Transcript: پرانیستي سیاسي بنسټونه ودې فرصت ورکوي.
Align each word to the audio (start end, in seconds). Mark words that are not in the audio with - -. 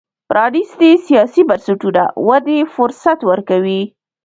پرانیستي 0.29 0.89
سیاسي 1.07 1.41
بنسټونه 1.49 2.03
ودې 2.27 2.59
فرصت 2.75 3.19
ورکوي. 3.29 3.81